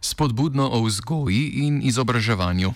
[0.00, 2.72] Spodbudno o vzgoji in izobraževanju.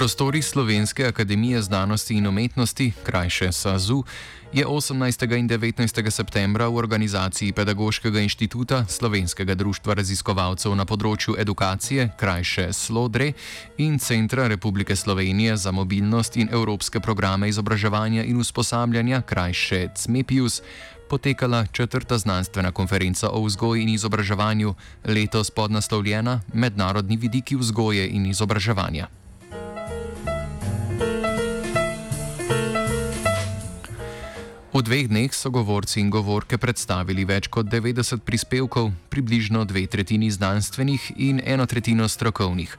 [0.00, 4.04] Prostorih Slovenske akademije znanosti in umetnosti, krajše SAZU,
[4.52, 5.38] je 18.
[5.38, 6.10] in 19.
[6.10, 13.32] septembra v organizaciji Pedagoškega inštituta Slovenskega društva raziskovalcev na področju edukacije, krajše SLODRE
[13.76, 20.62] in Centra Republike Slovenije za mobilnost in evropske programe izobraževanja in usposabljanja, krajše CMEPIUS,
[21.10, 24.74] potekala četrta znanstvena konferenca o vzgoji in izobraževanju,
[25.04, 29.19] letos podnaslovljena Mednarodni vidiki vzgoje in izobraževanja.
[34.70, 40.30] V dveh dneh so govorci in govorke predstavili več kot 90 prispevkov, približno dve tretjini
[40.30, 42.70] znanstvenih in eno tretjino strokovnih.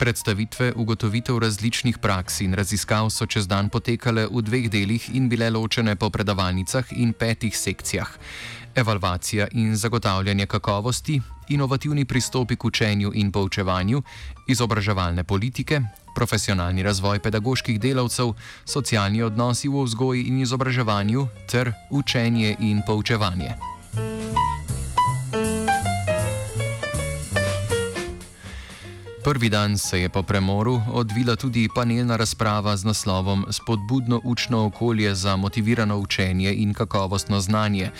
[0.00, 5.52] Predstavitve ugotovitev različnih praks in raziskav so čez dan potekale v dveh delih in bile
[5.52, 8.08] ločene po predavalnicah in petih sekcijah.
[8.72, 14.02] Evalvacija in zagotavljanje kakovosti, inovativni pristopi k učenju in poučevanju,
[14.46, 15.80] izobraževalne politike,
[16.14, 23.54] profesionalni razvoj pedagoških delavcev, socialni odnosi v vzgoji in izobraževanju ter učenje in poučevanje.
[29.26, 35.14] Prvi dan se je po premoru odvila tudi panelna razprava z naslovom Spodbudno učno okolje
[35.14, 37.90] za motivirano učenje in kakovostno znanje,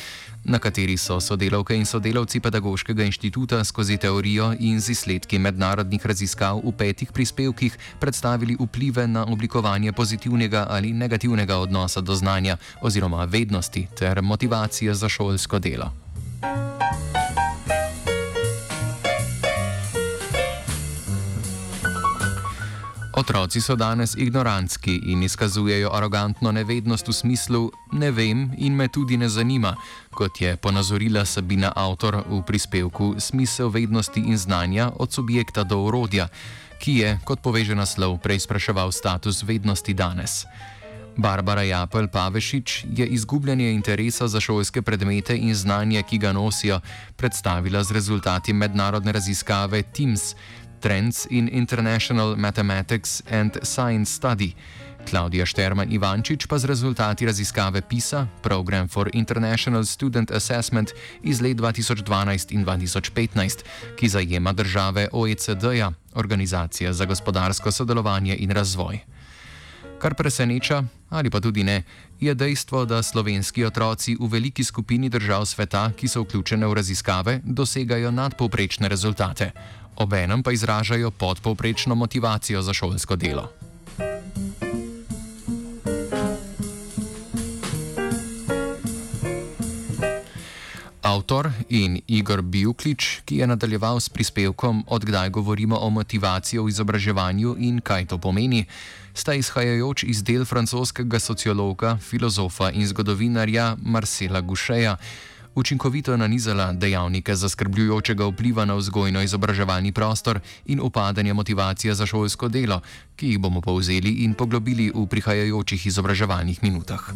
[0.44, 6.60] na kateri so sodelavke in sodelavci Pedagoškega inštituta skozi teorijo in z izsledki mednarodnih raziskav
[6.64, 13.86] v petih prispevkih predstavili vplive na oblikovanje pozitivnega ali negativnega odnosa do znanja oziroma vednosti
[13.98, 15.92] ter motivacije za šolsko delo.
[23.16, 29.16] Otroci so danes ignorantski in izkazujejo arogantno nevednost v smislu: ne vem in me tudi
[29.16, 29.76] ne zanima,
[30.10, 36.28] kot je ponazorila Sabina avtor v prispevku Smisel vednosti in znanja od subjekta do urodja,
[36.78, 40.44] ki je, kot poveže naslov, prej spraševal status vednosti danes.
[41.16, 46.80] Barbara Japel Pavešič je izgubljanje interesa za šolske predmete in znanje, ki ga nosijo,
[47.16, 50.34] predstavila z rezultati mednarodne raziskave TIMS.
[50.80, 54.52] Trends in International Mathematics and Science Study.
[55.06, 60.90] Klaudija Šterman Ivančič pa z rezultati raziskave PISA, Program for International Student Assessment
[61.22, 63.62] iz let 2012 in 2015,
[63.96, 68.98] ki zajema države OECD-ja, Organizacija za gospodarsko sodelovanje in razvoj.
[69.98, 71.82] Kar preseneča, ali pa tudi ne,
[72.20, 77.40] je dejstvo, da slovenski otroci v veliki skupini držav sveta, ki so vključene v raziskave,
[77.44, 79.52] dosegajo nadpovprečne rezultate
[79.96, 83.52] obenem pa izražajo podpovprečno motivacijo za šolsko delo.
[91.06, 97.54] Avtor in Igor Bjuklič, ki je nadaljeval s prispevkom Odkdaj govorimo o motivaciji v izobraževanju
[97.58, 98.64] in kaj to pomeni,
[99.14, 104.96] sta izhajajoč iz del francoskega sociologa, filozofa in zgodovinarja Marcela Gušeja
[105.56, 112.80] učinkovito nanizala dejavnike zaskrbljujočega vpliva na vzgojno-izobraževalni prostor in upadanje motivacije za šolsko delo,
[113.16, 117.10] ki jih bomo povzeli in poglobili v prihajajočih izobraževalnih minutah.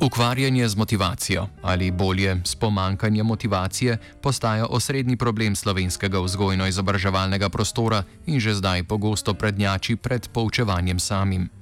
[0.00, 8.40] Ukvarjanje z motivacijo ali bolje s pomankanjem motivacije postaja osrednji problem slovenskega vzgojno-izobraževalnega prostora in
[8.40, 11.59] že zdaj pogosto prednjači pred poučevanjem samim.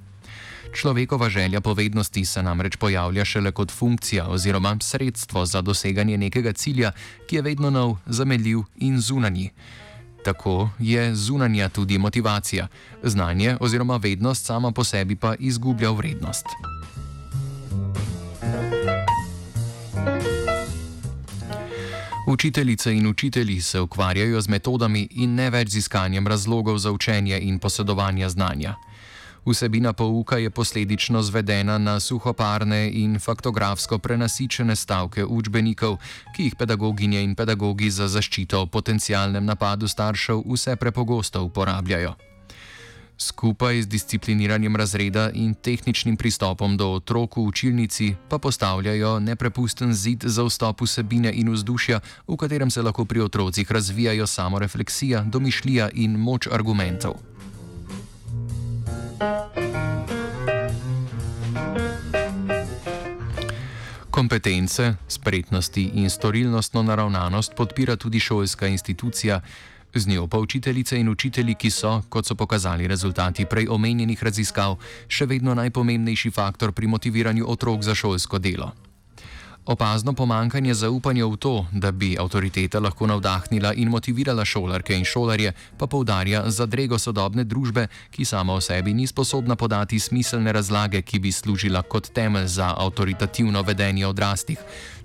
[0.74, 6.92] Človekova želja povednosti se namreč pojavlja šele kot funkcija oziroma sredstvo za doseganje nekega cilja,
[7.26, 9.50] ki je vedno nov, zameljiv in zunanji.
[10.24, 12.68] Tako je zunanja tudi motivacija,
[13.02, 16.46] znanje oziroma vednost sama po sebi pa izgublja vrednost.
[22.28, 27.38] Učiteljice in učitelji se ukvarjajo z metodami in ne več z iskanjem razlogov za učenje
[27.40, 28.74] in posedovanje znanja.
[29.48, 35.96] Vsebina pouka je posledično zvedena na suhoparne in faktografsko prenasičene stavke učbenikov,
[36.36, 42.12] ki jih pedagoginje in pedagogi za zaščito o potencialnem napadu staršev vse prepogosto uporabljajo.
[43.18, 50.28] Skupaj z discipliniranjem razreda in tehničnim pristopom do otrok v učilnici pa postavljajo neprepusten zid
[50.28, 56.20] za vstop vsebine in vzdušja, v katerem se lahko pri otrocih razvijajo samorefleksija, domišljija in
[56.20, 57.16] moč argumentov.
[64.10, 69.40] Kompetence, spretnosti in storilnostno naravnanost podpira tudi šolska institucija.
[69.94, 74.76] Z njo pa učiteljice in učitelji, ki so, kot so pokazali rezultati prej omenjenih raziskav,
[75.08, 78.72] še vedno najpomembnejši faktor pri motiviranju otrok za šolsko delo.
[79.68, 85.52] Opazno pomankanje zaupanja v to, da bi avtoriteta lahko navdahnila in motivirala šolarke in šolarje,
[85.76, 91.18] pa poudarja zadrego sodobne družbe, ki sama o sebi ni sposobna podati smiselne razlage, ki
[91.20, 94.58] bi služila kot temelj za avtoritativno vedenje odraslih.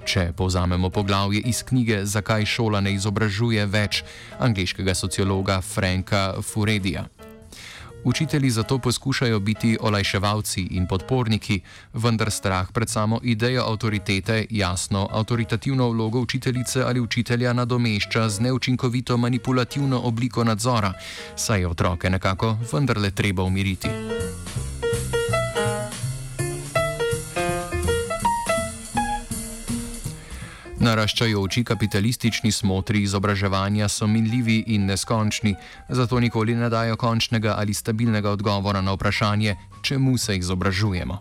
[0.05, 4.03] Če povzamemo poglavje iz knjige Zakaj šola ne izobražuje več
[4.39, 7.03] angliškega sociologa Franka Furedija.
[8.03, 11.61] Učitelji zato poskušajo biti olajševalci in podporniki,
[11.93, 19.17] vendar strah pred samo idejo avtoritete, jasno, avtoritativno vlogo učiteljice ali učitelja nadomešča z neučinkovito
[19.17, 20.93] manipulativno obliko nadzora,
[21.35, 23.87] saj je otroke nekako vendarle treba umiriti.
[30.83, 35.53] Naraščajoči kapitalistični smotri izobraževanja so minljivi in neskončni,
[35.89, 41.19] zato nikoli ne dajo končnega ali stabilnega odgovora na vprašanje, čemu se izobražujemo.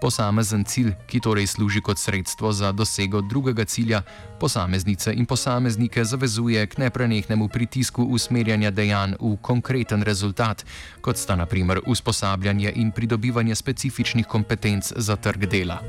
[0.00, 4.02] Posamezen cilj, ki torej služi kot sredstvo za dosego drugega cilja,
[4.40, 10.62] posameznice in posameznike zavezuje k neprenehnemu pritisku usmerjanja dejanj v konkreten rezultat,
[11.00, 15.82] kot sta naprimer usposabljanje in pridobivanje specifičnih kompetenc za trg dela.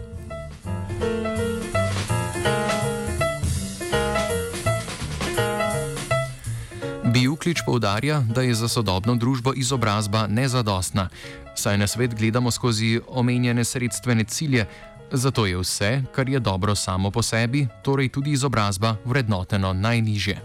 [7.13, 11.10] Biuklič poudarja, da je za sodobno družbo izobrazba nezadostna,
[11.56, 14.65] saj na svet gledamo skozi omenjene sredstvene cilje,
[15.12, 20.36] zato je vse, kar je dobro samo po sebi, torej tudi izobrazba, vrednoteno najniže.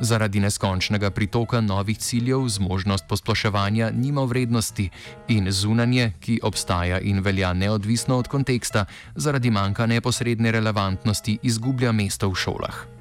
[0.00, 4.88] Zaradi neskončnega pritoka novih ciljev zmožnost posploševanja nima vrednosti
[5.28, 12.28] in zunanje, ki obstaja in velja neodvisno od konteksta, zaradi manjka neposredne relevantnosti izgublja mesto
[12.28, 12.99] v šolah.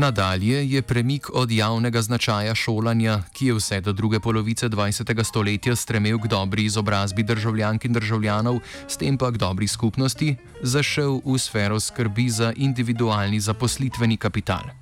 [0.00, 5.24] Nadalje je premik od javnega značaja šolanja, ki je vse do druge polovice 20.
[5.24, 11.20] stoletja stremel k dobri izobrazbi državljank in državljanov, s tem pa k dobri skupnosti, zašel
[11.24, 14.72] v sfero skrbi za individualni zaposlitveni kapital.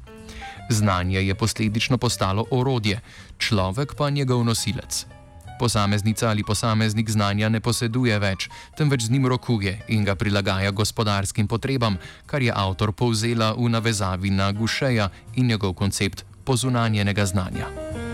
[0.71, 3.01] Znanje je posledično postalo orodje,
[3.39, 5.18] človek pa njegov nosilec.
[5.59, 11.49] Posameznica ali posameznik znanja ne poseduje več, temveč z njim rokuje in ga prilagaja gospodarskim
[11.49, 18.08] potrebam, kar je avtor povzela v navezavi na Gušeja in njegov koncept pozunanjenega znanja.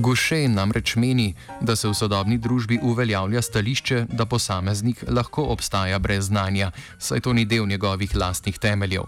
[0.00, 6.30] Gušej namreč meni, da se v sodobni družbi uveljavlja stališče, da posameznik lahko obstaja brez
[6.32, 9.04] znanja, saj to ni del njegovih lastnih temeljev.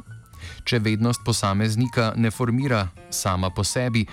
[0.68, 4.04] Če vednost posameznika ne formira sama po sebi,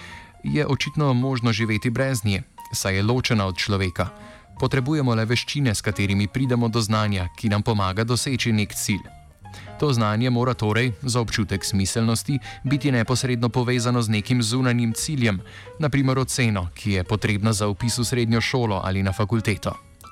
[0.44, 4.08] je očitno možno živeti brez nje, saj je ločena od človeka.
[4.60, 9.19] Potrebujemo le veščine, s katerimi pridemo do znanja, ki nam pomaga doseči nek cilj.
[9.80, 15.42] To znanje mora torej, za občutek smiselnosti, biti neposredno povezano z nekim zunanjim ciljem,
[15.80, 19.72] naprimer oceno, ki je potrebna za upis v srednjo šolo ali na fakulteto.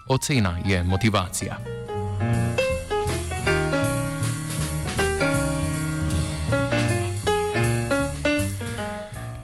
[0.10, 1.58] Ocena je motivacija.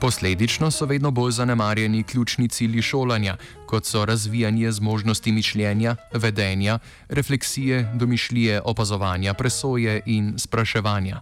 [0.04, 7.92] Posledično so vedno bolj zanemarjeni ključni cilji šolanja, kot so razvijanje zmožnosti mišljenja, vedenja, refleksije,
[7.94, 11.20] domišljije, opazovanja, presoje in spraševanja.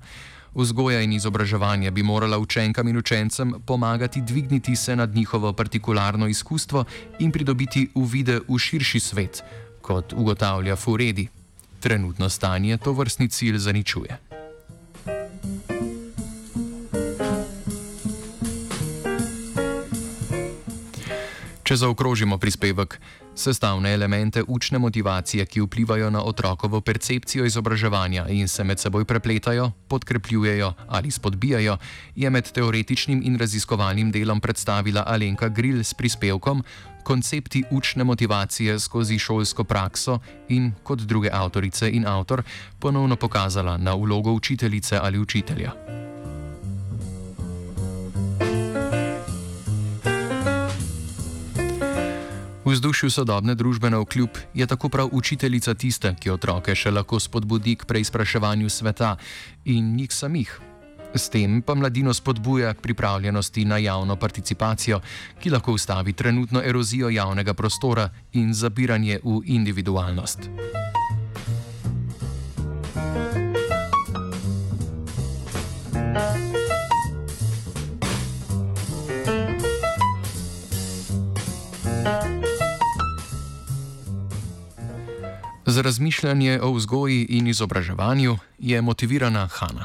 [0.55, 6.85] Vzgoja in izobraževanje bi morala učenkam in učencem pomagati dvigniti se nad njihovo partikularno izkustvo
[7.19, 9.43] in pridobiti uvide v širši svet,
[9.83, 11.29] kot ugotavlja Furedi.
[11.81, 14.32] Trenutno stanje to vrstni cilj zaničuje.
[21.73, 22.99] Če zaokrožimo prispevek,
[23.33, 29.71] sestavne elemente učne motivacije, ki vplivajo na otrokovo percepcijo izobraževanja in se med seboj prepletajo,
[29.88, 31.79] podkrepljujejo ali spodbijajo,
[32.14, 36.61] je med teoretičnim in raziskovalnim delom predstavila Alenka Grill s prispevkom
[37.05, 42.43] Koncepti učne motivacije skozi šolsko prakso in, kot druge avtorice in avtor,
[42.79, 45.73] ponovno pokazala na vlogo učiteljice ali učitelja.
[52.73, 57.76] Vzdušju sodobne družbe na vkljub je tako prav učiteljica tista, ki otroke še lahko spodbudi
[57.76, 59.17] k preizpraševanju sveta
[59.64, 60.61] in njih samih.
[61.14, 65.00] S tem pa mladino spodbuja k pripravljenosti na javno participacijo,
[65.41, 70.49] ki lahko ustavi trenutno erozijo javnega prostora in zabiranje v individualnost.
[85.73, 89.85] Za razmišljanje o vzgoji in izobraževanju je motivirana Hanna.